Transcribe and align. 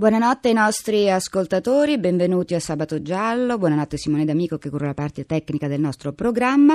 Buonanotte 0.00 0.48
ai 0.48 0.54
nostri 0.54 1.10
ascoltatori, 1.10 1.98
benvenuti 1.98 2.54
a 2.54 2.58
Sabato 2.58 3.02
Giallo, 3.02 3.58
buonanotte 3.58 3.98
Simone 3.98 4.24
D'Amico 4.24 4.56
che 4.56 4.70
cura 4.70 4.86
la 4.86 4.94
parte 4.94 5.26
tecnica 5.26 5.68
del 5.68 5.78
nostro 5.78 6.14
programma. 6.14 6.74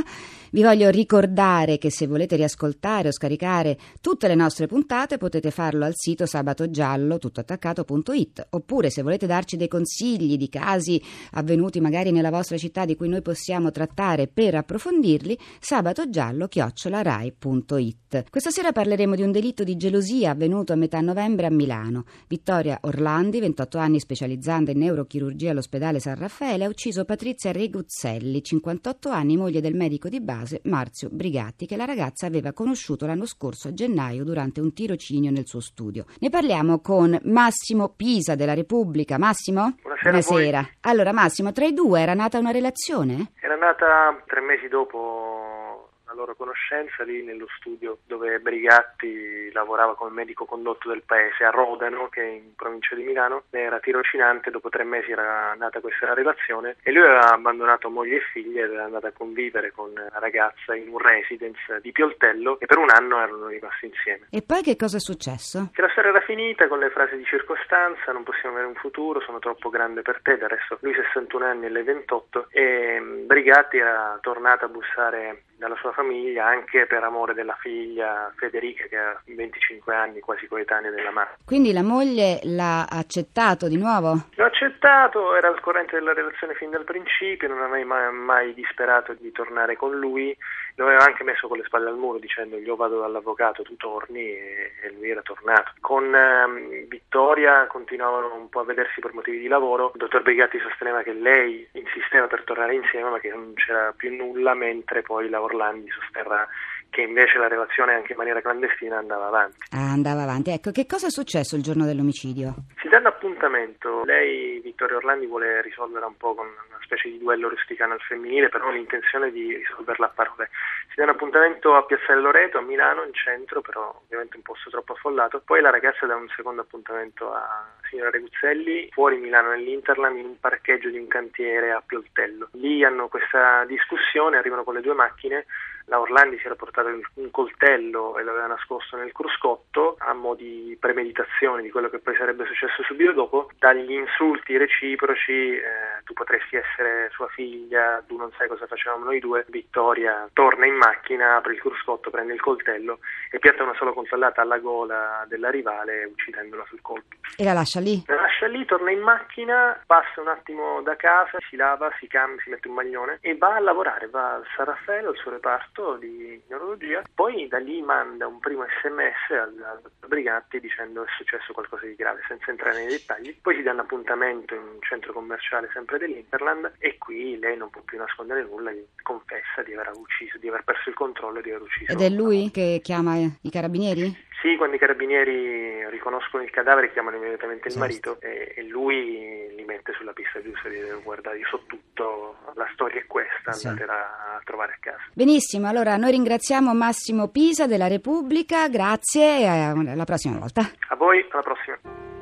Vi 0.51 0.61
voglio 0.61 0.91
ricordare 0.91 1.79
che 1.79 1.89
se 1.89 2.05
volete 2.05 2.35
riascoltare 2.35 3.07
o 3.07 3.11
scaricare 3.11 3.79
tutte 3.99 4.27
le 4.27 4.35
nostre 4.35 4.67
puntate 4.67 5.17
potete 5.17 5.49
farlo 5.49 5.85
al 5.85 5.93
sito 5.95 6.27
sabatogiallo 6.27 7.17
tuttoattaccato.it 7.17 8.45
oppure 8.51 8.91
se 8.91 9.01
volete 9.01 9.25
darci 9.25 9.57
dei 9.57 9.69
consigli 9.69 10.37
di 10.37 10.47
casi 10.47 11.01
avvenuti 11.31 11.81
magari 11.81 12.11
nella 12.11 12.29
vostra 12.29 12.57
città 12.57 12.85
di 12.85 12.95
cui 12.95 13.09
noi 13.09 13.23
possiamo 13.23 13.71
trattare 13.71 14.27
per 14.27 14.53
approfondirli, 14.53 15.35
sabatogiallo-rai.it. 15.59 18.29
Questa 18.29 18.51
sera 18.51 18.71
parleremo 18.71 19.15
di 19.15 19.23
un 19.23 19.31
delitto 19.31 19.63
di 19.63 19.77
gelosia 19.77 20.29
avvenuto 20.29 20.73
a 20.73 20.75
metà 20.75 21.01
novembre 21.01 21.47
a 21.47 21.51
Milano. 21.51 22.05
Vittoria 22.27 22.77
Orlando 22.81 23.13
Orlandi, 23.15 23.39
28 23.39 23.77
anni 23.77 23.99
specializzante 23.99 24.71
in 24.71 24.79
neurochirurgia 24.79 25.51
all'ospedale 25.51 26.01
San 26.01 26.17
Raffaele, 26.17 26.65
ha 26.65 26.67
ucciso 26.67 27.05
Patrizia 27.05 27.53
Reguzzelli, 27.53 28.43
58 28.43 29.09
anni, 29.09 29.37
moglie 29.37 29.61
del 29.61 29.73
medico 29.73 30.09
di 30.09 30.19
base 30.19 30.59
Marzio 30.65 31.07
Brigatti, 31.09 31.65
che 31.65 31.77
la 31.77 31.85
ragazza 31.85 32.25
aveva 32.25 32.51
conosciuto 32.51 33.05
l'anno 33.05 33.25
scorso 33.25 33.69
a 33.69 33.73
gennaio 33.73 34.25
durante 34.25 34.59
un 34.59 34.73
tirocinio 34.73 35.31
nel 35.31 35.47
suo 35.47 35.61
studio. 35.61 36.03
Ne 36.19 36.29
parliamo 36.29 36.81
con 36.81 37.17
Massimo 37.23 37.93
Pisa 37.95 38.35
della 38.35 38.53
Repubblica. 38.53 39.17
Massimo? 39.17 39.75
Buonasera. 39.81 40.11
Buonasera. 40.11 40.69
Allora 40.81 41.13
Massimo, 41.13 41.53
tra 41.53 41.65
i 41.65 41.73
due 41.73 42.01
era 42.01 42.13
nata 42.13 42.37
una 42.37 42.51
relazione? 42.51 43.31
Era 43.39 43.55
nata 43.55 44.21
tre 44.25 44.41
mesi 44.41 44.67
dopo 44.67 45.91
loro 46.15 46.35
conoscenza 46.35 47.03
lì 47.03 47.23
nello 47.23 47.47
studio 47.57 47.99
dove 48.05 48.39
Brigatti 48.39 49.51
lavorava 49.51 49.95
come 49.95 50.11
medico 50.11 50.45
condotto 50.45 50.89
del 50.89 51.03
paese 51.05 51.43
a 51.43 51.49
Rodano, 51.49 52.09
che 52.09 52.21
è 52.21 52.25
in 52.25 52.55
provincia 52.55 52.95
di 52.95 53.03
Milano, 53.03 53.43
era 53.51 53.79
tirocinante, 53.79 54.49
dopo 54.49 54.69
tre 54.69 54.83
mesi 54.83 55.11
era 55.11 55.53
nata 55.57 55.79
questa 55.79 56.13
relazione 56.13 56.77
e 56.81 56.91
lui 56.91 57.03
aveva 57.03 57.33
abbandonato 57.33 57.89
moglie 57.89 58.17
e 58.17 58.21
figlie 58.31 58.63
ed 58.63 58.71
era 58.71 58.85
andato 58.85 59.07
a 59.07 59.11
convivere 59.11 59.71
con 59.71 59.93
la 59.93 60.19
ragazza 60.19 60.75
in 60.75 60.89
un 60.89 60.97
residence 60.97 61.79
di 61.81 61.91
Pioltello 61.91 62.59
e 62.59 62.65
per 62.65 62.77
un 62.77 62.89
anno 62.89 63.21
erano 63.21 63.47
rimasti 63.47 63.85
insieme. 63.87 64.27
E 64.31 64.41
poi 64.41 64.61
che 64.61 64.75
cosa 64.75 64.97
è 64.97 64.99
successo? 64.99 65.69
Che 65.73 65.81
la 65.81 65.89
storia 65.89 66.11
era 66.11 66.21
finita 66.21 66.67
con 66.67 66.79
le 66.79 66.89
frasi 66.89 67.17
di 67.17 67.25
circostanza, 67.25 68.11
non 68.11 68.23
possiamo 68.23 68.55
avere 68.55 68.69
un 68.69 68.75
futuro, 68.75 69.21
sono 69.21 69.39
troppo 69.39 69.69
grande 69.69 70.01
per 70.01 70.21
te, 70.21 70.37
del 70.37 70.49
resto 70.49 70.77
lui 70.81 70.93
61 70.93 71.45
anni 71.45 71.65
e 71.65 71.69
lei 71.69 71.83
28 71.83 72.47
e 72.49 72.99
Brigatti 73.25 73.77
era 73.77 74.17
tornata 74.21 74.65
a 74.65 74.69
bussare 74.69 75.43
dalla 75.57 75.75
sua 75.77 75.91
famiglia 75.91 76.04
anche 76.39 76.85
per 76.85 77.03
amore 77.03 77.33
della 77.33 77.57
figlia 77.59 78.31
Federica 78.35 78.85
che 78.85 78.97
ha 78.97 79.21
25 79.25 79.95
anni, 79.95 80.19
quasi 80.19 80.47
coetanea 80.47 80.91
della 80.91 81.11
madre. 81.11 81.37
Quindi 81.45 81.71
la 81.71 81.83
moglie 81.83 82.39
l'ha 82.43 82.85
accettato 82.89 83.67
di 83.67 83.77
nuovo? 83.77 84.27
L'ha 84.35 84.45
accettato, 84.45 85.35
era 85.35 85.47
al 85.47 85.59
corrente 85.59 85.97
della 85.97 86.13
relazione 86.13 86.53
fin 86.55 86.69
dal 86.69 86.83
principio, 86.83 87.47
non 87.47 87.61
aveva 87.61 87.85
mai, 87.85 88.13
mai 88.13 88.53
disperato 88.53 89.13
di 89.13 89.31
tornare 89.31 89.75
con 89.75 89.97
lui, 89.97 90.35
lo 90.75 90.85
aveva 90.85 91.05
anche 91.05 91.23
messo 91.23 91.47
con 91.47 91.57
le 91.57 91.63
spalle 91.63 91.89
al 91.89 91.97
muro 91.97 92.17
dicendo 92.17 92.57
io 92.57 92.75
vado 92.75 92.99
dall'avvocato, 92.99 93.63
tu 93.63 93.75
torni 93.77 94.21
e, 94.21 94.73
e 94.83 94.91
lui 94.91 95.09
era 95.09 95.21
tornato. 95.21 95.71
Con 95.79 96.13
ehm, 96.13 96.87
Vittoria 96.87 97.65
continuavano 97.67 98.35
un 98.35 98.49
po' 98.49 98.59
a 98.61 98.65
vedersi 98.65 98.99
per 98.99 99.13
motivi 99.13 99.39
di 99.39 99.47
lavoro, 99.47 99.91
il 99.93 99.99
dottor 99.99 100.21
Brigatti 100.21 100.59
sosteneva 100.59 101.01
che 101.03 101.13
lei 101.13 101.67
insisteva 101.73 102.27
per 102.27 102.43
tornare 102.43 102.75
insieme 102.75 103.09
ma 103.09 103.19
che 103.19 103.29
non 103.29 103.53
c'era 103.55 103.93
più 103.95 104.13
nulla 104.13 104.53
mentre 104.53 105.01
poi 105.01 105.29
la 105.29 105.41
Orlandi 105.41 105.89
sosterrà 105.89 106.47
che 106.95 107.01
invece 107.01 107.37
la 107.37 107.49
relazione 107.49 107.93
anche 107.93 108.13
in 108.13 108.17
maniera 108.17 108.39
clandestina 108.39 108.97
andava 108.97 109.27
avanti. 109.27 109.57
Ah, 109.71 109.91
andava 109.91 110.23
avanti. 110.23 110.51
Ecco, 110.51 110.71
che 110.71 110.85
cosa 110.85 111.07
è 111.07 111.09
successo 111.09 111.57
il 111.57 111.61
giorno 111.61 111.83
dell'omicidio? 111.83 112.55
Si 112.79 112.87
danno 112.87 113.09
appuntamento. 113.09 114.03
Lei, 114.05 114.61
Vittorio 114.61 114.97
Orlandi, 114.97 115.25
vuole 115.25 115.61
risolvere 115.61 116.05
un 116.05 116.15
po' 116.15 116.33
con 116.35 116.47
specie 116.85 117.09
di 117.09 117.17
duello 117.17 117.49
rusticano 117.49 117.93
al 117.93 118.01
femminile, 118.01 118.49
però 118.49 118.69
l'intenzione 118.69 119.31
di 119.31 119.55
risolverla 119.55 120.05
a 120.05 120.09
parole. 120.09 120.49
Si 120.89 120.95
danno 120.95 121.11
appuntamento 121.11 121.75
a 121.75 121.83
Piazzale 121.83 122.21
Loreto, 122.21 122.59
a 122.59 122.61
Milano, 122.61 123.03
in 123.03 123.13
centro, 123.13 123.61
però 123.61 124.01
ovviamente 124.05 124.37
un 124.37 124.43
posto 124.43 124.69
troppo 124.69 124.93
affollato. 124.93 125.41
Poi 125.43 125.59
la 125.61 125.71
ragazza 125.71 126.05
dà 126.05 126.15
un 126.15 126.29
secondo 126.29 126.61
appuntamento 126.61 127.33
a 127.33 127.67
signora 127.89 128.11
Reguzzelli, 128.11 128.89
fuori 128.91 129.17
Milano, 129.17 129.49
nell'Interland, 129.49 130.17
in 130.17 130.25
un 130.25 130.39
parcheggio 130.39 130.89
di 130.89 130.97
un 130.97 131.07
cantiere 131.07 131.71
a 131.71 131.83
Pioltello. 131.85 132.49
Lì 132.53 132.83
hanno 132.83 133.07
questa 133.07 133.65
discussione, 133.65 134.37
arrivano 134.37 134.63
con 134.63 134.75
le 134.75 134.81
due 134.81 134.93
macchine 134.93 135.45
la 135.85 135.99
Orlandi 135.99 136.37
si 136.39 136.45
era 136.45 136.55
portato 136.55 136.87
un 136.87 137.31
coltello 137.31 138.17
e 138.17 138.23
l'aveva 138.23 138.47
nascosto 138.47 138.97
nel 138.97 139.11
cruscotto 139.11 139.95
a 139.99 140.13
mo' 140.13 140.35
di 140.35 140.75
premeditazione 140.79 141.61
di 141.61 141.69
quello 141.69 141.89
che 141.89 141.99
poi 141.99 142.15
sarebbe 142.15 142.45
successo 142.45 142.83
subito 142.83 143.11
dopo, 143.11 143.49
dagli 143.59 143.91
insulti 143.91 144.57
reciproci, 144.57 145.55
eh, 145.55 146.01
tu 146.03 146.13
potresti 146.13 146.55
essere 146.55 147.09
sua 147.11 147.27
figlia, 147.27 148.03
tu 148.07 148.17
non 148.17 148.31
sai 148.37 148.47
cosa 148.47 148.65
facevamo 148.67 149.05
noi 149.05 149.19
due, 149.19 149.45
Vittoria 149.47 150.27
torna 150.33 150.65
in 150.65 150.75
macchina, 150.75 151.35
apre 151.35 151.53
il 151.53 151.59
cruscotto, 151.59 152.09
prende 152.09 152.33
il 152.33 152.41
coltello 152.41 152.99
e 153.29 153.39
piatta 153.39 153.63
una 153.63 153.75
sola 153.75 153.91
coltellata 153.91 154.41
alla 154.41 154.57
gola 154.57 155.25
della 155.27 155.49
rivale 155.49 156.05
uccidendola 156.05 156.65
sul 156.67 156.81
colpo. 156.81 157.15
E 157.37 157.43
la 157.43 157.53
lascia 157.53 157.79
lì? 157.79 158.03
La 158.07 158.15
lascia 158.15 158.47
lì, 158.47 158.65
torna 158.65 158.91
in 158.91 159.01
macchina, 159.01 159.79
passa 159.85 160.21
un 160.21 160.29
attimo 160.29 160.81
da 160.81 160.95
casa, 160.95 161.37
si 161.49 161.55
lava, 161.55 161.91
si 161.99 162.07
cambia, 162.07 162.41
si 162.43 162.49
mette 162.49 162.67
un 162.67 162.73
maglione 162.73 163.17
e 163.21 163.35
va 163.37 163.55
a 163.55 163.59
lavorare, 163.59 164.07
va 164.07 164.35
al 164.35 164.45
San 164.55 164.65
Raffaele, 164.65 165.07
al 165.07 165.17
suo 165.17 165.31
reparto 165.31 165.74
esperto 165.75 165.97
di 165.97 166.41
neurologia, 166.47 167.03
poi 167.13 167.47
da 167.47 167.59
lì 167.59 167.81
manda 167.81 168.25
un 168.27 168.39
primo 168.39 168.63
sms 168.63 169.31
al, 169.31 169.61
al 169.61 170.07
Brigatti 170.07 170.59
dicendo 170.59 171.03
è 171.03 171.07
successo 171.17 171.51
qualcosa 171.53 171.85
di 171.85 171.95
grave, 171.95 172.21
senza 172.27 172.49
entrare 172.49 172.77
nei 172.77 172.87
dettagli, 172.87 173.35
poi 173.41 173.55
si 173.55 173.61
danno 173.61 173.81
appuntamento 173.81 174.55
in 174.55 174.61
un 174.61 174.81
centro 174.81 175.11
commerciale 175.11 175.69
sempre 175.73 175.97
dell'Interland 175.97 176.73
e 176.79 176.97
qui 176.97 177.37
lei 177.37 177.57
non 177.57 177.69
può 177.69 177.81
più 177.81 177.97
nascondere 177.97 178.43
nulla, 178.43 178.71
confessa 179.03 179.61
di 179.63 179.73
aver 179.73 179.91
ucciso, 179.95 180.37
di 180.37 180.47
aver 180.47 180.63
perso 180.63 180.89
il 180.89 180.95
controllo 180.95 181.39
e 181.39 181.41
di 181.41 181.49
aver 181.49 181.61
ucciso. 181.61 181.91
Ed 181.91 182.01
è 182.01 182.09
lui 182.09 182.49
che 182.51 182.79
chiama 182.81 183.15
i 183.17 183.49
carabinieri? 183.49 184.15
Sì, 184.45 184.57
quando 184.57 184.75
i 184.75 184.79
carabinieri 184.79 185.89
riconoscono 185.89 186.43
il 186.43 186.51
cadavere 186.51 186.91
chiamano 186.91 187.17
immediatamente 187.17 187.67
il 187.67 187.79
marito 187.79 188.21
e, 188.21 188.53
e, 188.55 188.61
lui 188.67 189.51
li 189.55 189.63
mette 189.63 189.91
sulla 189.93 190.13
pista 190.13 190.39
giusta 190.39 190.69
di 190.69 190.77
guardare, 191.01 191.39
so 191.49 191.63
tutto, 191.65 192.35
la 192.53 192.69
storia 192.73 193.01
è 193.01 193.07
questa, 193.07 193.53
sì. 193.53 193.65
andatela 193.65 194.35
a 194.35 194.41
trovare 194.43 194.73
a 194.73 194.77
casa. 194.79 195.01
Benissimo, 195.15 195.67
allora 195.67 195.97
noi 195.97 196.11
ringraziamo 196.11 196.75
Massimo 196.75 197.29
Pisa 197.29 197.65
della 197.65 197.87
Repubblica, 197.87 198.69
grazie 198.69 199.39
e 199.39 199.47
alla 199.47 200.05
prossima 200.05 200.37
volta. 200.37 200.61
A 200.89 200.95
voi, 200.95 201.25
alla 201.27 201.41
prossima. 201.41 202.14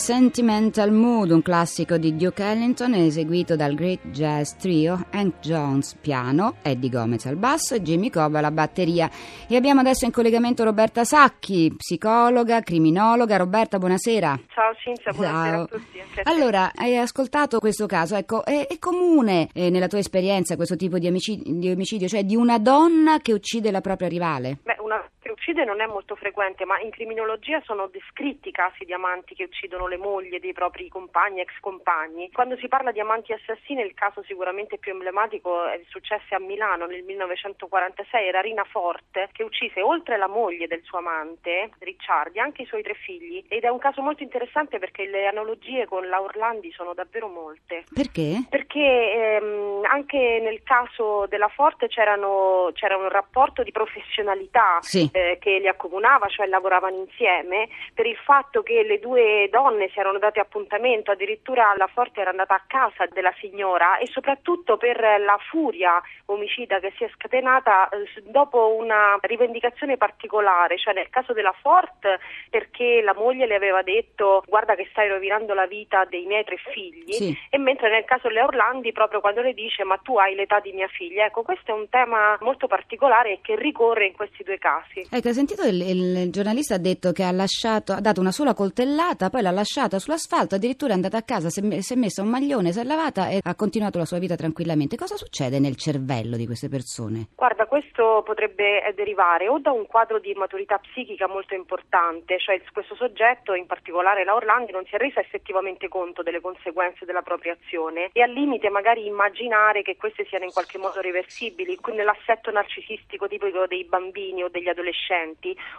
Sentimental 0.00 0.92
Mood, 0.92 1.30
un 1.30 1.42
classico 1.42 1.98
di 1.98 2.16
Duke 2.16 2.42
Ellington 2.42 2.94
eseguito 2.94 3.54
dal 3.54 3.74
Great 3.74 4.06
Jazz 4.06 4.52
Trio, 4.52 5.04
Hank 5.10 5.40
Jones 5.40 5.94
piano, 6.00 6.56
Eddie 6.62 6.88
Gomez 6.88 7.26
al 7.26 7.36
basso 7.36 7.74
e 7.74 7.82
Jimmy 7.82 8.08
Cobb 8.08 8.34
alla 8.34 8.50
batteria. 8.50 9.10
E 9.46 9.56
abbiamo 9.56 9.80
adesso 9.80 10.06
in 10.06 10.10
collegamento 10.10 10.64
Roberta 10.64 11.04
Sacchi, 11.04 11.74
psicologa, 11.76 12.62
criminologa. 12.62 13.36
Roberta, 13.36 13.76
buonasera. 13.76 14.40
Ciao 14.48 14.72
Cinzia, 14.82 15.12
buonasera 15.12 15.50
Ciao. 15.50 15.62
a 15.64 15.66
tutti. 15.66 16.00
Allora, 16.22 16.70
hai 16.74 16.96
ascoltato 16.96 17.58
questo 17.58 17.84
caso, 17.84 18.16
ecco, 18.16 18.42
è, 18.42 18.68
è 18.68 18.78
comune 18.78 19.50
eh, 19.52 19.68
nella 19.68 19.86
tua 19.86 19.98
esperienza 19.98 20.56
questo 20.56 20.76
tipo 20.76 20.98
di 20.98 21.08
omicidio, 21.08 21.52
di 21.52 21.70
omicidio, 21.70 22.08
cioè 22.08 22.24
di 22.24 22.36
una 22.36 22.58
donna 22.58 23.18
che 23.18 23.34
uccide 23.34 23.70
la 23.70 23.82
propria 23.82 24.08
rivale? 24.08 24.60
Beh, 24.62 24.78
una 24.80 25.06
uccide 25.40 25.64
non 25.64 25.80
è 25.80 25.86
molto 25.86 26.16
frequente, 26.16 26.66
ma 26.66 26.78
in 26.80 26.90
criminologia 26.90 27.62
sono 27.64 27.86
descritti 27.86 28.50
casi 28.50 28.84
di 28.84 28.92
amanti 28.92 29.34
che 29.34 29.44
uccidono 29.44 29.86
le 29.86 29.96
mogli 29.96 30.38
dei 30.38 30.52
propri 30.52 30.86
compagni, 30.88 31.40
ex 31.40 31.58
compagni. 31.60 32.30
Quando 32.30 32.58
si 32.58 32.68
parla 32.68 32.92
di 32.92 33.00
amanti 33.00 33.32
assassini, 33.32 33.80
il 33.80 33.94
caso 33.94 34.22
sicuramente 34.24 34.76
più 34.76 34.92
emblematico 34.92 35.64
è 35.64 35.80
successo 35.88 36.34
a 36.34 36.38
Milano 36.38 36.84
nel 36.84 37.02
1946, 37.04 38.28
era 38.28 38.40
Rina 38.42 38.64
Forte 38.64 39.30
che 39.32 39.42
uccise 39.42 39.80
oltre 39.80 40.18
la 40.18 40.28
moglie 40.28 40.66
del 40.66 40.82
suo 40.82 40.98
amante, 40.98 41.70
Ricciardi, 41.78 42.38
anche 42.38 42.62
i 42.62 42.66
suoi 42.66 42.82
tre 42.82 42.92
figli. 42.92 43.42
Ed 43.48 43.62
è 43.64 43.68
un 43.68 43.78
caso 43.78 44.02
molto 44.02 44.22
interessante 44.22 44.78
perché 44.78 45.06
le 45.06 45.26
analogie 45.26 45.86
con 45.86 46.06
la 46.06 46.20
Orlandi 46.20 46.70
sono 46.72 46.92
davvero 46.92 47.28
molte. 47.28 47.84
Perché? 47.94 48.44
Perché 48.50 49.38
ehm, 49.38 49.84
anche 49.90 50.38
nel 50.42 50.62
caso 50.62 51.24
della 51.28 51.48
Forte 51.48 51.88
c'erano- 51.88 52.70
c'era 52.74 52.98
un 52.98 53.08
rapporto 53.08 53.62
di 53.62 53.72
professionalità 53.72 54.78
Sì. 54.82 55.08
eh, 55.12 55.29
che 55.38 55.58
li 55.58 55.68
accomunava, 55.68 56.26
cioè 56.28 56.46
lavoravano 56.46 56.96
insieme, 56.96 57.68
per 57.94 58.06
il 58.06 58.16
fatto 58.16 58.62
che 58.62 58.82
le 58.82 58.98
due 58.98 59.48
donne 59.50 59.88
si 59.88 59.98
erano 59.98 60.18
date 60.18 60.40
appuntamento, 60.40 61.10
addirittura 61.10 61.74
la 61.76 61.86
Forte 61.86 62.20
era 62.20 62.30
andata 62.30 62.54
a 62.54 62.62
casa 62.66 63.06
della 63.06 63.32
signora 63.40 63.98
e 63.98 64.06
soprattutto 64.06 64.76
per 64.76 64.98
la 65.00 65.38
furia 65.50 66.00
omicida 66.26 66.78
che 66.80 66.92
si 66.96 67.04
è 67.04 67.10
scatenata 67.14 67.88
eh, 67.88 68.22
dopo 68.24 68.74
una 68.74 69.18
rivendicazione 69.22 69.96
particolare, 69.96 70.78
cioè 70.78 70.94
nel 70.94 71.10
caso 71.10 71.32
della 71.32 71.54
Forte 71.60 72.18
perché 72.48 73.00
la 73.02 73.14
moglie 73.14 73.46
le 73.46 73.54
aveva 73.54 73.82
detto 73.82 74.42
guarda 74.46 74.74
che 74.74 74.88
stai 74.90 75.08
rovinando 75.08 75.54
la 75.54 75.66
vita 75.66 76.04
dei 76.04 76.24
miei 76.26 76.44
tre 76.44 76.56
figli 76.72 77.12
Sì. 77.12 77.36
e 77.50 77.58
mentre 77.58 77.90
nel 77.90 78.04
caso 78.04 78.28
delle 78.28 78.42
Orlandi 78.42 78.92
proprio 78.92 79.20
quando 79.20 79.42
le 79.42 79.54
dice 79.54 79.84
ma 79.84 79.96
tu 79.98 80.16
hai 80.16 80.34
l'età 80.34 80.60
di 80.60 80.72
mia 80.72 80.88
figlia, 80.88 81.26
ecco 81.26 81.42
questo 81.42 81.70
è 81.70 81.74
un 81.74 81.88
tema 81.88 82.36
molto 82.40 82.66
particolare 82.66 83.40
che 83.42 83.56
ricorre 83.56 84.06
in 84.06 84.12
questi 84.12 84.42
due 84.42 84.58
casi. 84.58 85.06
Ecco, 85.20 85.28
hai 85.28 85.34
sentito 85.34 85.64
il, 85.64 85.82
il 85.82 86.30
giornalista 86.30 86.76
ha 86.76 86.78
detto 86.78 87.12
che 87.12 87.24
ha 87.24 87.30
lasciato, 87.30 87.92
ha 87.92 88.00
dato 88.00 88.22
una 88.22 88.32
sola 88.32 88.54
coltellata, 88.54 89.28
poi 89.28 89.42
l'ha 89.42 89.50
lasciata 89.50 89.98
sull'asfalto, 89.98 90.54
addirittura 90.54 90.92
è 90.92 90.94
andata 90.94 91.18
a 91.18 91.22
casa, 91.22 91.50
si 91.50 91.60
è, 91.60 91.80
si 91.82 91.92
è 91.92 91.96
messa 91.96 92.22
un 92.22 92.30
maglione, 92.30 92.72
si 92.72 92.80
è 92.80 92.84
lavata 92.84 93.28
e 93.28 93.40
ha 93.42 93.54
continuato 93.54 93.98
la 93.98 94.06
sua 94.06 94.18
vita 94.18 94.34
tranquillamente. 94.34 94.96
Cosa 94.96 95.16
succede 95.16 95.58
nel 95.58 95.76
cervello 95.76 96.38
di 96.38 96.46
queste 96.46 96.70
persone? 96.70 97.26
Guarda, 97.36 97.66
questo 97.66 98.22
potrebbe 98.24 98.82
eh, 98.82 98.94
derivare 98.94 99.46
o 99.48 99.58
da 99.58 99.72
un 99.72 99.84
quadro 99.84 100.20
di 100.20 100.32
maturità 100.32 100.78
psichica 100.78 101.28
molto 101.28 101.54
importante, 101.54 102.38
cioè 102.38 102.58
questo 102.72 102.94
soggetto, 102.94 103.52
in 103.52 103.66
particolare 103.66 104.24
la 104.24 104.34
Orlandi, 104.34 104.72
non 104.72 104.86
si 104.86 104.94
è 104.94 104.98
resa 104.98 105.20
effettivamente 105.20 105.88
conto 105.88 106.22
delle 106.22 106.40
conseguenze 106.40 107.04
della 107.04 107.20
propria 107.20 107.58
azione 107.60 108.08
e 108.14 108.22
al 108.22 108.32
limite 108.32 108.70
magari 108.70 109.04
immaginare 109.04 109.82
che 109.82 109.98
queste 109.98 110.24
siano 110.30 110.46
in 110.46 110.50
qualche 110.50 110.78
modo 110.78 111.02
reversibili, 111.02 111.78
nell'assetto 111.92 112.50
narcisistico 112.50 113.28
tipico 113.28 113.66
dei 113.66 113.84
bambini 113.84 114.44
o 114.44 114.48
degli 114.48 114.68
adolescenti, 114.68 115.08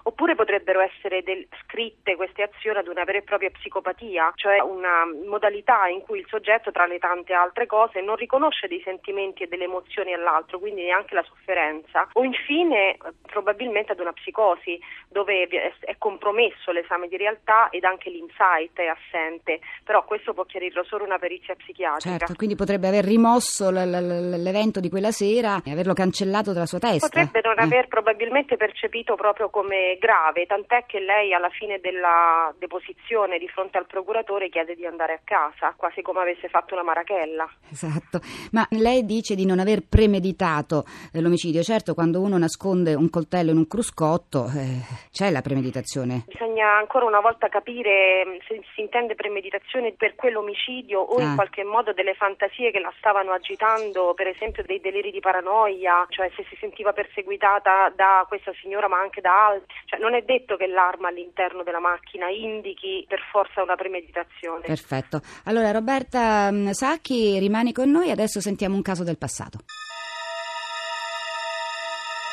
oppure 0.03 0.35
potrebbero 0.35 0.79
essere 0.81 1.23
del- 1.23 1.47
scritte 1.63 2.15
queste 2.15 2.43
azioni 2.43 2.77
ad 2.77 2.87
una 2.87 3.03
vera 3.03 3.19
e 3.19 3.21
propria 3.23 3.49
psicopatia, 3.49 4.31
cioè 4.35 4.59
una 4.59 5.05
modalità 5.27 5.87
in 5.87 6.01
cui 6.01 6.19
il 6.19 6.25
soggetto, 6.27 6.71
tra 6.71 6.85
le 6.85 6.99
tante 6.99 7.33
altre 7.33 7.65
cose, 7.65 8.01
non 8.01 8.15
riconosce 8.15 8.67
dei 8.67 8.81
sentimenti 8.83 9.43
e 9.43 9.47
delle 9.47 9.65
emozioni 9.65 10.13
all'altro, 10.13 10.59
quindi 10.59 10.83
neanche 10.83 11.15
la 11.15 11.23
sofferenza, 11.23 12.07
o 12.13 12.23
infine 12.23 12.91
eh, 12.93 12.97
probabilmente 13.25 13.91
ad 13.93 13.99
una 13.99 14.13
psicosi 14.13 14.79
dove 15.09 15.47
è 15.79 15.95
compromesso 15.97 16.71
l'esame 16.71 17.07
di 17.07 17.17
realtà 17.17 17.69
ed 17.69 17.83
anche 17.83 18.09
l'insight 18.09 18.77
è 18.79 18.87
assente, 18.87 19.59
però 19.83 20.03
questo 20.05 20.33
può 20.33 20.43
chiarirlo 20.45 20.83
solo 20.83 21.03
una 21.03 21.17
perizia 21.19 21.55
psichiatrica. 21.55 22.17
Certo, 22.17 22.33
quindi 22.35 22.55
potrebbe 22.55 22.87
aver 22.87 23.03
rimosso 23.05 23.69
l- 23.69 23.75
l- 23.75 24.41
l'evento 24.41 24.79
di 24.79 24.89
quella 24.89 25.11
sera 25.11 25.61
e 25.63 25.71
averlo 25.71 25.93
cancellato 25.93 26.53
dalla 26.53 26.65
sua 26.65 26.79
testa. 26.79 27.07
Potrebbe 27.07 27.41
non 27.43 27.59
Eh. 27.59 27.63
aver 27.63 27.87
probabilmente 27.87 28.57
percepito 28.57 29.10
proprio 29.15 29.49
come 29.49 29.97
grave, 29.99 30.45
tant'è 30.45 30.85
che 30.85 30.99
lei 30.99 31.33
alla 31.33 31.49
fine 31.49 31.79
della 31.79 32.53
deposizione 32.57 33.37
di 33.37 33.47
fronte 33.47 33.77
al 33.77 33.85
procuratore 33.87 34.49
chiede 34.49 34.75
di 34.75 34.85
andare 34.85 35.13
a 35.13 35.19
casa, 35.23 35.73
quasi 35.75 36.01
come 36.01 36.21
avesse 36.21 36.47
fatto 36.49 36.73
una 36.73 36.83
marachella. 36.83 37.49
Esatto, 37.69 38.19
ma 38.51 38.65
lei 38.71 39.05
dice 39.05 39.35
di 39.35 39.45
non 39.45 39.59
aver 39.59 39.81
premeditato 39.87 40.83
eh, 41.13 41.21
l'omicidio. 41.21 41.61
Certo, 41.63 41.93
quando 41.93 42.21
uno 42.21 42.37
nasconde 42.37 42.93
un 42.93 43.09
coltello 43.09 43.51
in 43.51 43.57
un 43.57 43.67
cruscotto 43.67 44.45
eh, 44.45 44.81
c'è 45.11 45.29
la 45.29 45.41
premeditazione. 45.41 46.25
Bisogna 46.27 46.77
ancora 46.77 47.05
una 47.05 47.19
volta 47.21 47.47
capire 47.49 48.25
mh, 48.25 48.37
se 48.47 48.61
si 48.75 48.81
intende 48.81 49.15
premeditazione 49.15 49.93
per 49.93 50.15
quell'omicidio 50.15 50.99
o 50.99 51.17
Ah. 51.17 51.23
in 51.23 51.35
qualche 51.35 51.63
modo 51.63 51.93
delle 51.93 52.13
fantasie 52.15 52.71
che 52.71 52.79
la 52.79 52.91
stavano 52.97 53.31
agitando, 53.31 54.13
per 54.15 54.27
esempio 54.27 54.63
dei 54.63 54.79
deliri 54.79 55.11
di 55.11 55.19
paranoia, 55.19 56.05
cioè 56.09 56.29
se 56.35 56.43
si 56.49 56.55
sentiva 56.59 56.93
perseguitata 56.93 57.91
da 57.95 58.25
questa 58.27 58.51
signora 58.61 58.87
ma 58.87 59.00
anche 59.01 59.21
da 59.21 59.47
altri. 59.47 59.75
Cioè, 59.85 59.99
non 59.99 60.13
è 60.13 60.21
detto 60.21 60.55
che 60.55 60.67
l'arma 60.67 61.09
all'interno 61.09 61.63
della 61.63 61.79
macchina 61.79 62.29
indichi 62.29 63.05
per 63.07 63.19
forza 63.31 63.61
una 63.61 63.75
premeditazione. 63.75 64.65
Perfetto. 64.65 65.21
Allora, 65.45 65.71
Roberta 65.71 66.49
mh, 66.51 66.71
Sacchi, 66.71 67.37
rimani 67.39 67.73
con 67.73 67.89
noi, 67.89 68.11
adesso 68.11 68.39
sentiamo 68.39 68.75
un 68.75 68.81
caso 68.81 69.03
del 69.03 69.17
passato. 69.17 69.59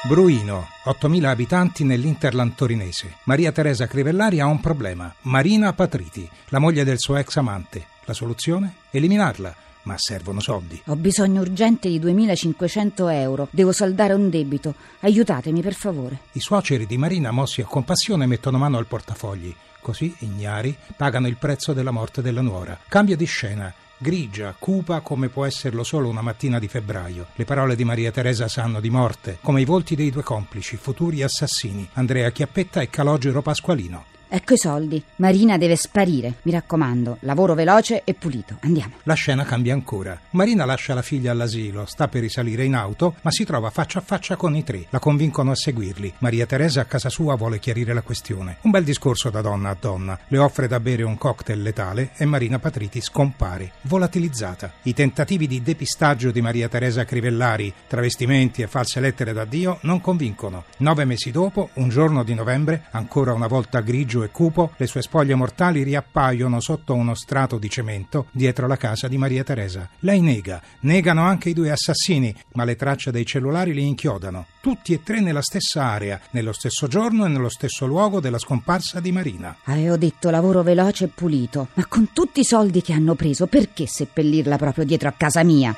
Bruino, 0.06 0.68
8.000 0.84 1.24
abitanti 1.24 1.84
nell'Interland 1.84 2.54
torinese. 2.54 3.16
Maria 3.24 3.50
Teresa 3.50 3.88
Crivellari 3.88 4.38
ha 4.38 4.46
un 4.46 4.60
problema. 4.60 5.12
Marina 5.22 5.72
Patriti, 5.72 6.28
la 6.50 6.60
moglie 6.60 6.84
del 6.84 7.00
suo 7.00 7.16
ex 7.16 7.36
amante. 7.36 7.84
La 8.04 8.12
soluzione? 8.12 8.74
Eliminarla. 8.92 9.67
Ma 9.88 9.94
servono 9.96 10.40
soldi. 10.40 10.78
Ho 10.88 10.96
bisogno 10.96 11.40
urgente 11.40 11.88
di 11.88 11.98
2500 11.98 13.08
euro. 13.08 13.48
Devo 13.50 13.72
saldare 13.72 14.12
un 14.12 14.28
debito. 14.28 14.74
Aiutatemi, 15.00 15.62
per 15.62 15.72
favore. 15.72 16.18
I 16.32 16.40
suoceri 16.40 16.84
di 16.84 16.98
Marina, 16.98 17.30
mossi 17.30 17.62
a 17.62 17.64
compassione, 17.64 18.26
mettono 18.26 18.58
mano 18.58 18.76
al 18.76 18.84
portafogli. 18.84 19.54
Così, 19.80 20.14
ignari, 20.18 20.76
pagano 20.94 21.26
il 21.26 21.38
prezzo 21.38 21.72
della 21.72 21.90
morte 21.90 22.20
della 22.20 22.42
nuora. 22.42 22.78
Cambio 22.86 23.16
di 23.16 23.24
scena. 23.24 23.72
Grigia, 23.96 24.54
cupa 24.58 25.00
come 25.00 25.30
può 25.30 25.46
esserlo 25.46 25.82
solo 25.84 26.10
una 26.10 26.20
mattina 26.20 26.58
di 26.58 26.68
febbraio. 26.68 27.28
Le 27.34 27.46
parole 27.46 27.74
di 27.74 27.84
Maria 27.84 28.10
Teresa 28.10 28.46
sanno 28.46 28.80
di 28.80 28.90
morte, 28.90 29.38
come 29.40 29.62
i 29.62 29.64
volti 29.64 29.96
dei 29.96 30.10
due 30.10 30.22
complici, 30.22 30.76
futuri 30.76 31.22
assassini, 31.22 31.88
Andrea 31.94 32.30
Chiappetta 32.30 32.82
e 32.82 32.90
Calogero 32.90 33.40
Pasqualino. 33.40 34.16
Ecco 34.30 34.52
i 34.52 34.58
soldi. 34.58 35.02
Marina 35.16 35.56
deve 35.56 35.74
sparire. 35.74 36.34
Mi 36.42 36.52
raccomando, 36.52 37.16
lavoro 37.20 37.54
veloce 37.54 38.02
e 38.04 38.12
pulito. 38.12 38.58
Andiamo. 38.60 38.92
La 39.04 39.14
scena 39.14 39.44
cambia 39.44 39.72
ancora. 39.72 40.20
Marina 40.30 40.66
lascia 40.66 40.92
la 40.92 41.00
figlia 41.00 41.30
all'asilo, 41.30 41.86
sta 41.86 42.08
per 42.08 42.20
risalire 42.20 42.64
in 42.64 42.74
auto, 42.74 43.14
ma 43.22 43.30
si 43.30 43.44
trova 43.44 43.70
faccia 43.70 44.00
a 44.00 44.02
faccia 44.02 44.36
con 44.36 44.54
i 44.54 44.64
tre. 44.64 44.86
La 44.90 44.98
convincono 44.98 45.52
a 45.52 45.54
seguirli. 45.54 46.14
Maria 46.18 46.44
Teresa 46.44 46.82
a 46.82 46.84
casa 46.84 47.08
sua 47.08 47.36
vuole 47.36 47.58
chiarire 47.58 47.94
la 47.94 48.02
questione. 48.02 48.58
Un 48.62 48.70
bel 48.70 48.84
discorso 48.84 49.30
da 49.30 49.40
donna 49.40 49.70
a 49.70 49.76
donna. 49.80 50.18
Le 50.28 50.38
offre 50.38 50.68
da 50.68 50.78
bere 50.78 51.04
un 51.04 51.16
cocktail 51.16 51.62
letale 51.62 52.10
e 52.16 52.26
Marina 52.26 52.58
Patriti 52.58 53.00
scompare, 53.00 53.72
volatilizzata. 53.82 54.72
I 54.82 54.92
tentativi 54.92 55.46
di 55.46 55.62
depistaggio 55.62 56.30
di 56.30 56.42
Maria 56.42 56.68
Teresa 56.68 57.06
Crivellari, 57.06 57.72
travestimenti 57.86 58.60
e 58.60 58.66
false 58.66 59.00
lettere 59.00 59.32
d'addio 59.32 59.78
non 59.82 60.02
convincono. 60.02 60.64
Nove 60.78 61.06
mesi 61.06 61.30
dopo, 61.30 61.70
un 61.74 61.88
giorno 61.88 62.22
di 62.24 62.34
novembre, 62.34 62.84
ancora 62.90 63.32
una 63.32 63.46
volta 63.46 63.80
grigio 63.80 64.17
e 64.22 64.30
cupo, 64.30 64.72
le 64.76 64.86
sue 64.86 65.02
spoglie 65.02 65.34
mortali 65.34 65.82
riappaiono 65.82 66.60
sotto 66.60 66.94
uno 66.94 67.14
strato 67.14 67.58
di 67.58 67.68
cemento 67.68 68.26
dietro 68.32 68.66
la 68.66 68.76
casa 68.76 69.08
di 69.08 69.18
Maria 69.18 69.44
Teresa. 69.44 69.88
Lei 70.00 70.20
nega, 70.20 70.60
negano 70.80 71.22
anche 71.22 71.50
i 71.50 71.54
due 71.54 71.70
assassini, 71.70 72.34
ma 72.52 72.64
le 72.64 72.76
tracce 72.76 73.10
dei 73.10 73.26
cellulari 73.26 73.74
li 73.74 73.86
inchiodano. 73.86 74.46
Tutti 74.60 74.92
e 74.92 75.02
tre 75.02 75.20
nella 75.20 75.42
stessa 75.42 75.84
area, 75.84 76.20
nello 76.30 76.52
stesso 76.52 76.86
giorno 76.86 77.24
e 77.24 77.28
nello 77.28 77.48
stesso 77.48 77.86
luogo 77.86 78.20
della 78.20 78.38
scomparsa 78.38 79.00
di 79.00 79.12
Marina. 79.12 79.56
Avevo 79.64 79.96
detto 79.96 80.30
lavoro 80.30 80.62
veloce 80.62 81.04
e 81.04 81.08
pulito. 81.08 81.68
Ma 81.74 81.86
con 81.86 82.12
tutti 82.12 82.40
i 82.40 82.44
soldi 82.44 82.82
che 82.82 82.92
hanno 82.92 83.14
preso, 83.14 83.46
perché 83.46 83.86
seppellirla 83.86 84.56
proprio 84.56 84.84
dietro 84.84 85.08
a 85.08 85.14
casa 85.16 85.42
mia? 85.42 85.74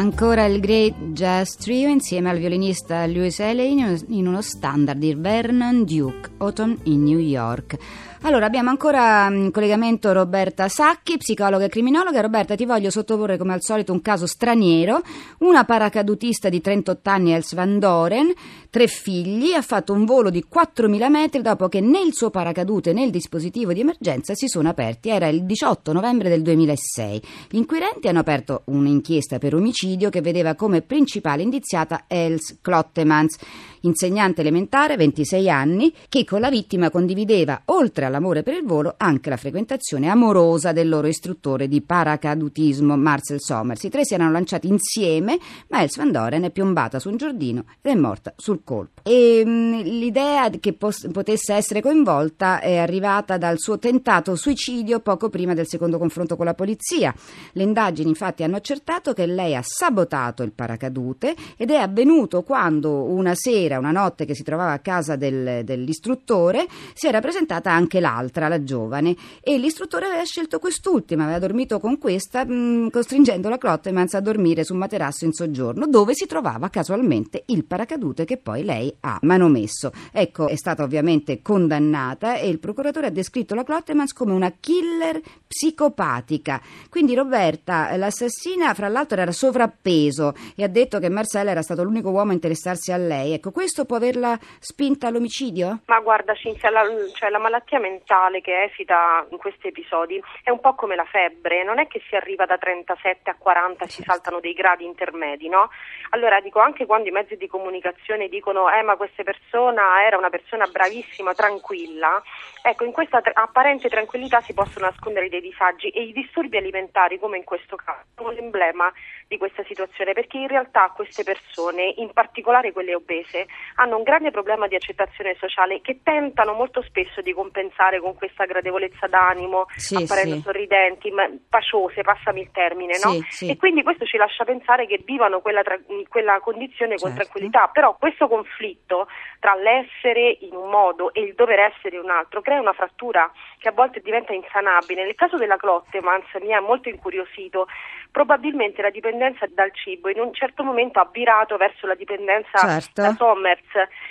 Ancora 0.00 0.46
il 0.46 0.60
Great 0.60 1.12
Jazz 1.12 1.56
Trio 1.56 1.90
insieme 1.90 2.30
al 2.30 2.38
violinista 2.38 3.06
Louis 3.06 3.38
Elaine 3.38 4.00
in 4.08 4.26
uno 4.26 4.40
standard 4.40 4.98
di 4.98 5.14
Vernon 5.14 5.84
Duke, 5.84 6.30
Autumn 6.38 6.74
in 6.84 7.02
New 7.02 7.18
York. 7.18 7.76
Allora, 8.22 8.46
abbiamo 8.46 8.70
ancora 8.70 9.28
in 9.28 9.50
collegamento 9.50 10.12
Roberta 10.12 10.68
Sacchi, 10.68 11.18
psicologa 11.18 11.66
e 11.66 11.68
criminologa. 11.68 12.22
Roberta, 12.22 12.54
ti 12.54 12.64
voglio 12.64 12.88
sottoporre 12.88 13.36
come 13.36 13.52
al 13.52 13.62
solito 13.62 13.92
un 13.92 14.00
caso 14.00 14.26
straniero. 14.26 15.02
Una 15.40 15.64
paracadutista 15.64 16.48
di 16.48 16.62
38 16.62 17.10
anni, 17.10 17.32
Els 17.34 17.52
Van 17.52 17.78
Doren, 17.78 18.32
tre 18.70 18.86
figli, 18.86 19.52
ha 19.52 19.62
fatto 19.62 19.92
un 19.92 20.04
volo 20.04 20.30
di 20.30 20.44
4.000 20.50 21.10
metri 21.10 21.42
dopo 21.42 21.68
che 21.68 21.80
né 21.80 22.00
il 22.00 22.14
suo 22.14 22.30
paracadute 22.30 22.92
né 22.92 23.02
il 23.02 23.10
dispositivo 23.10 23.72
di 23.72 23.80
emergenza 23.80 24.34
si 24.34 24.46
sono 24.46 24.68
aperti. 24.68 25.08
Era 25.08 25.26
il 25.26 25.44
18 25.44 25.92
novembre 25.92 26.28
del 26.28 26.42
2006. 26.42 27.22
Gli 27.50 27.56
inquirenti 27.56 28.08
hanno 28.08 28.20
aperto 28.20 28.62
un'inchiesta 28.66 29.38
per 29.38 29.54
omicidio 29.54 30.08
che 30.08 30.20
vedeva 30.20 30.54
come 30.54 30.82
principale 30.82 31.42
indiziata 31.42 32.04
Els 32.06 32.58
Klottemans, 32.62 33.36
insegnante 33.80 34.40
elementare, 34.42 34.96
26 34.96 35.50
anni, 35.50 35.92
che 36.08 36.24
con 36.24 36.40
la 36.40 36.50
vittima 36.50 36.90
condivideva, 36.90 37.62
oltre 37.66 38.04
all'amore 38.04 38.42
per 38.42 38.54
il 38.54 38.64
volo, 38.64 38.94
anche 38.96 39.30
la 39.30 39.36
frequentazione 39.36 40.08
amorosa 40.08 40.72
del 40.72 40.88
loro 40.88 41.06
istruttore 41.06 41.66
di 41.66 41.80
paracadutismo, 41.80 42.96
Marcel 42.96 43.40
Somers. 43.40 43.82
I 43.82 43.88
tre 43.88 44.04
si 44.04 44.14
erano 44.14 44.30
lanciati 44.30 44.68
insieme, 44.68 45.38
ma 45.68 45.82
Els 45.82 45.96
Van 45.96 46.12
Doren 46.12 46.44
è 46.44 46.50
piombata 46.50 46.98
su 46.98 47.08
un 47.08 47.16
giardino 47.16 47.64
ed 47.80 47.92
è 47.92 47.94
morta 47.94 48.32
sul 48.36 48.59
colpo. 48.64 49.00
E, 49.02 49.44
mh, 49.44 49.82
l'idea 49.82 50.50
che 50.50 50.72
potesse 50.74 51.54
essere 51.54 51.80
coinvolta 51.80 52.60
è 52.60 52.76
arrivata 52.76 53.38
dal 53.38 53.58
suo 53.58 53.78
tentato 53.78 54.36
suicidio 54.36 55.00
poco 55.00 55.30
prima 55.30 55.54
del 55.54 55.66
secondo 55.66 55.98
confronto 55.98 56.36
con 56.36 56.44
la 56.44 56.54
polizia. 56.54 57.14
Le 57.52 57.62
indagini 57.62 58.08
infatti 58.08 58.42
hanno 58.42 58.56
accertato 58.56 59.12
che 59.12 59.26
lei 59.26 59.54
ha 59.54 59.62
sabotato 59.64 60.42
il 60.42 60.52
paracadute 60.52 61.34
ed 61.56 61.70
è 61.70 61.76
avvenuto 61.76 62.42
quando 62.42 63.04
una 63.04 63.34
sera, 63.34 63.78
una 63.78 63.90
notte 63.90 64.24
che 64.24 64.34
si 64.34 64.42
trovava 64.42 64.72
a 64.72 64.78
casa 64.80 65.16
del, 65.16 65.64
dell'istruttore, 65.64 66.66
si 66.94 67.06
era 67.06 67.20
presentata 67.20 67.72
anche 67.72 68.00
l'altra, 68.00 68.48
la 68.48 68.62
giovane, 68.62 69.16
e 69.40 69.58
l'istruttore 69.58 70.06
aveva 70.06 70.24
scelto 70.24 70.58
quest'ultima, 70.58 71.24
aveva 71.24 71.38
dormito 71.38 71.78
con 71.78 71.98
questa, 71.98 72.44
mh, 72.44 72.90
costringendo 72.90 73.48
la 73.48 73.58
Clottemans 73.58 74.14
a 74.14 74.20
dormire 74.20 74.64
su 74.64 74.72
un 74.72 74.78
materasso 74.80 75.24
in 75.24 75.32
soggiorno, 75.32 75.86
dove 75.86 76.14
si 76.14 76.26
trovava 76.26 76.68
casualmente 76.68 77.44
il 77.46 77.64
paracadute 77.64 78.24
che 78.24 78.36
poi 78.36 78.49
lei 78.56 78.94
ha 79.00 79.18
manomesso. 79.22 79.92
Ecco, 80.12 80.48
è 80.48 80.56
stata 80.56 80.82
ovviamente 80.82 81.42
condannata 81.42 82.36
e 82.36 82.48
il 82.48 82.58
procuratore 82.58 83.06
ha 83.06 83.10
descritto 83.10 83.54
la 83.54 83.64
Clottemans 83.64 84.12
come 84.12 84.32
una 84.32 84.52
killer 84.58 85.20
psicopatica. 85.46 86.60
Quindi 86.88 87.14
Roberta, 87.14 87.96
l'assassina, 87.96 88.74
fra 88.74 88.88
l'altro 88.88 89.20
era 89.20 89.32
sovrappeso 89.32 90.34
e 90.56 90.64
ha 90.64 90.68
detto 90.68 90.98
che 90.98 91.08
Marcella 91.08 91.50
era 91.50 91.62
stato 91.62 91.82
l'unico 91.82 92.10
uomo 92.10 92.30
a 92.30 92.34
interessarsi 92.34 92.92
a 92.92 92.96
lei. 92.96 93.32
Ecco, 93.32 93.50
questo 93.50 93.84
può 93.84 93.96
averla 93.96 94.38
spinta 94.58 95.08
all'omicidio? 95.08 95.80
Ma 95.86 96.00
guarda 96.00 96.34
Cinzia, 96.34 96.70
la, 96.70 96.82
cioè, 97.14 97.30
la 97.30 97.38
malattia 97.38 97.78
mentale 97.78 98.40
che 98.40 98.64
esita 98.70 99.26
in 99.30 99.38
questi 99.38 99.68
episodi 99.68 100.20
è 100.42 100.50
un 100.50 100.60
po' 100.60 100.74
come 100.74 100.96
la 100.96 101.04
febbre, 101.04 101.64
non 101.64 101.78
è 101.78 101.86
che 101.86 102.00
si 102.08 102.16
arriva 102.16 102.46
da 102.46 102.58
37 102.58 103.30
a 103.30 103.36
40 103.36 103.84
e 103.84 103.88
si 103.88 104.02
saltano 104.02 104.40
dei 104.40 104.52
gradi 104.52 104.84
intermedi, 104.84 105.48
no? 105.48 105.70
Allora 106.10 106.40
dico 106.40 106.60
anche 106.60 106.86
quando 106.86 107.08
i 107.08 107.12
mezzi 107.12 107.36
di 107.36 107.46
comunicazione 107.46 108.28
dicono 108.28 108.39
eh 108.40 108.82
ma 108.82 108.96
questa 108.96 109.22
persona 109.22 110.04
era 110.04 110.16
una 110.16 110.30
persona 110.30 110.66
bravissima, 110.66 111.34
tranquilla, 111.34 112.22
ecco 112.62 112.84
in 112.84 112.92
questa 112.92 113.20
tra- 113.20 113.32
apparente 113.34 113.88
tranquillità 113.88 114.40
si 114.42 114.52
possono 114.52 114.86
nascondere 114.86 115.28
dei 115.28 115.40
disagi 115.40 115.88
e 115.90 116.02
i 116.02 116.12
disturbi 116.12 116.56
alimentari 116.56 117.18
come 117.18 117.36
in 117.36 117.44
questo 117.44 117.76
caso 117.76 118.04
sono 118.16 118.30
l'emblema 118.30 118.92
di 119.30 119.38
questa 119.38 119.62
situazione 119.62 120.12
perché 120.12 120.38
in 120.38 120.48
realtà 120.48 120.90
queste 120.92 121.22
persone, 121.22 121.94
in 121.98 122.10
particolare 122.12 122.72
quelle 122.72 122.96
obese, 122.96 123.46
hanno 123.76 123.96
un 123.96 124.02
grande 124.02 124.32
problema 124.32 124.66
di 124.66 124.74
accettazione 124.74 125.36
sociale 125.38 125.80
che 125.82 126.00
tentano 126.02 126.52
molto 126.52 126.82
spesso 126.82 127.20
di 127.20 127.32
compensare 127.32 128.00
con 128.00 128.16
questa 128.16 128.44
gradevolezza 128.44 129.06
d'animo, 129.06 129.66
Sì, 129.76 129.94
apparendo 130.02 130.34
sì. 130.34 130.40
sorridenti, 130.42 131.12
ma 131.12 131.30
paciose, 131.48 132.02
passami 132.02 132.40
il 132.40 132.50
termine, 132.50 132.98
no? 133.00 133.12
Sì. 133.28 133.48
E 133.48 133.56
quindi 133.56 133.84
questo 133.84 134.04
ci 134.04 134.16
lascia 134.16 134.42
pensare 134.42 134.86
che 134.86 135.00
vivano 135.04 135.40
quella, 135.40 135.62
tra- 135.62 135.78
quella 136.08 136.40
condizione 136.40 136.96
con 136.96 137.10
Certo. 137.10 137.22
tranquillità, 137.22 137.68
però 137.72 137.94
questo 137.96 138.26
conflitto 138.26 139.06
tra 139.38 139.54
l'essere 139.54 140.38
in 140.40 140.56
un 140.56 140.68
modo 140.70 141.14
e 141.14 141.20
il 141.20 141.34
dover 141.34 141.60
essere 141.60 141.94
in 141.94 142.02
un 142.02 142.10
altro 142.10 142.40
crea 142.40 142.58
una 142.60 142.72
frattura 142.72 143.30
che 143.58 143.68
a 143.68 143.72
volte 143.72 144.00
diventa 144.00 144.32
insanabile. 144.32 145.04
Nel 145.04 145.14
caso 145.14 145.36
della 145.36 145.56
Clottemans 145.56 146.26
mi 146.40 146.52
ha 146.52 146.60
molto 146.60 146.88
incuriosito, 146.88 147.68
probabilmente 148.10 148.82
la 148.82 148.90
dipendenza 148.90 149.18
dal 149.54 149.70
cibo 149.74 150.08
in 150.08 150.18
un 150.18 150.32
certo 150.32 150.62
momento 150.64 150.98
ha 150.98 151.06
virato 151.12 151.58
verso 151.58 151.86
la 151.86 151.94
dipendenza 151.94 152.56
Certo. 152.56 153.02
da 153.02 153.14
Sommers, 153.16 153.60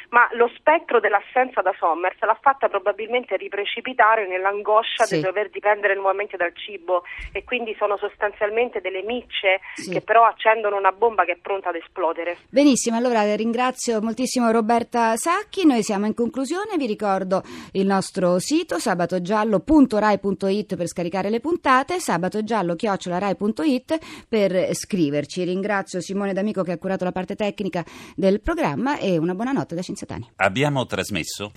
ma 0.09 0.29
lo 0.33 0.47
spettro 0.55 0.99
dell'assenza 0.99 1.61
da 1.61 1.73
Sommers 1.79 2.17
l'ha 2.21 2.37
fatta 2.39 2.69
probabilmente 2.69 3.35
riprecipitare 3.35 4.27
nell'angoscia 4.27 5.05
Sì. 5.05 5.15
di 5.15 5.21
dover 5.21 5.49
dipendere 5.49 5.95
nuovamente 5.95 6.37
dal 6.37 6.53
cibo 6.55 7.03
e 7.31 7.43
quindi 7.43 7.73
sono 7.79 7.97
sostanzialmente 7.97 8.81
delle 8.81 9.01
micce 9.01 9.61
Sì. 9.73 9.89
che 9.89 10.01
però 10.01 10.25
accendono 10.25 10.77
una 10.77 10.91
bomba 10.91 11.25
che 11.25 11.31
è 11.33 11.37
pronta 11.41 11.69
ad 11.69 11.75
esplodere. 11.75 12.37
Benissimo, 12.49 12.97
allora 12.97 13.35
ringrazio 13.35 13.99
moltissimo 14.01 14.51
Roberta 14.51 15.15
Sacchi, 15.15 15.65
noi 15.65 15.81
siamo 15.81 16.05
in 16.05 16.13
conclusione, 16.13 16.77
vi 16.77 16.85
ricordo 16.85 17.41
il 17.71 17.87
nostro 17.87 18.37
sito 18.37 18.77
sabatogiallo.rai.it 18.77 20.75
per 20.75 20.85
scaricare 20.87 21.29
le 21.31 21.39
puntate, 21.39 21.99
sabatogiallo.rai.it 21.99 24.25
per 24.27 24.51
scriverci. 24.99 25.43
Ringrazio 25.43 26.01
Simone 26.01 26.33
D'Amico 26.33 26.63
che 26.63 26.73
ha 26.73 26.77
curato 26.77 27.05
la 27.05 27.13
parte 27.13 27.35
tecnica 27.35 27.85
del 28.15 28.41
programma 28.41 28.97
e 28.97 29.17
una 29.17 29.33
buona 29.33 29.51
notte 29.51 29.75
da 29.75 29.81
Cinzatani. 29.81 30.31
Abbiamo 30.35 30.85
trasmesso 30.85 31.51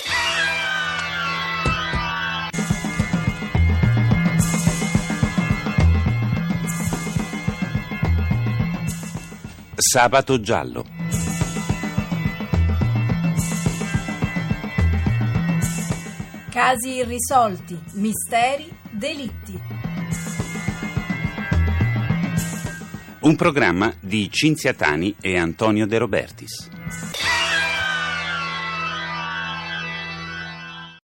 Sabato 9.75 10.41
giallo. 10.41 10.87
Casi 16.51 16.97
irrisolti, 16.97 17.79
misteri, 17.95 18.71
delitti. 18.91 19.72
Un 23.23 23.37
programma 23.37 23.95
di 24.00 24.29
Cinzia 24.33 24.75
Tani 24.75 25.14
e 25.21 25.37
Antonio 25.37 25.87
De 25.87 25.97
Robertis. 25.97 26.72